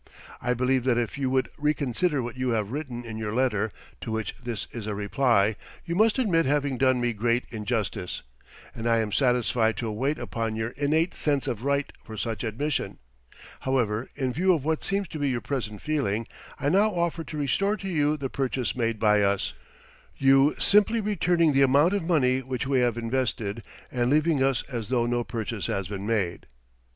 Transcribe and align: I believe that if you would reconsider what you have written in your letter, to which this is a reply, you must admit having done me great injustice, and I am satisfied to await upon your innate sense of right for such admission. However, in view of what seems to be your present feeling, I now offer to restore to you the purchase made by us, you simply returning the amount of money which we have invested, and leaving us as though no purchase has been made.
I 0.41 0.55
believe 0.55 0.83
that 0.85 0.97
if 0.97 1.19
you 1.19 1.29
would 1.29 1.49
reconsider 1.59 2.23
what 2.23 2.35
you 2.35 2.49
have 2.49 2.71
written 2.71 3.05
in 3.05 3.19
your 3.19 3.35
letter, 3.35 3.71
to 4.01 4.11
which 4.11 4.33
this 4.43 4.65
is 4.71 4.87
a 4.87 4.95
reply, 4.95 5.55
you 5.85 5.93
must 5.93 6.17
admit 6.17 6.47
having 6.47 6.79
done 6.79 6.99
me 6.99 7.13
great 7.13 7.43
injustice, 7.49 8.23
and 8.73 8.89
I 8.89 8.97
am 8.97 9.11
satisfied 9.11 9.77
to 9.77 9.85
await 9.87 10.17
upon 10.17 10.55
your 10.55 10.69
innate 10.71 11.13
sense 11.13 11.45
of 11.45 11.63
right 11.63 11.93
for 12.03 12.17
such 12.17 12.43
admission. 12.43 12.97
However, 13.59 14.09
in 14.15 14.33
view 14.33 14.53
of 14.55 14.65
what 14.65 14.83
seems 14.83 15.07
to 15.09 15.19
be 15.19 15.29
your 15.29 15.39
present 15.39 15.83
feeling, 15.83 16.27
I 16.59 16.69
now 16.69 16.91
offer 16.95 17.23
to 17.23 17.37
restore 17.37 17.77
to 17.77 17.87
you 17.87 18.17
the 18.17 18.27
purchase 18.27 18.75
made 18.75 18.99
by 18.99 19.21
us, 19.21 19.53
you 20.17 20.55
simply 20.57 20.99
returning 20.99 21.53
the 21.53 21.61
amount 21.61 21.93
of 21.93 22.01
money 22.07 22.39
which 22.39 22.65
we 22.65 22.79
have 22.79 22.97
invested, 22.97 23.61
and 23.91 24.09
leaving 24.09 24.41
us 24.41 24.63
as 24.63 24.87
though 24.89 25.05
no 25.05 25.23
purchase 25.23 25.67
has 25.67 25.87
been 25.87 26.07
made. 26.07 26.47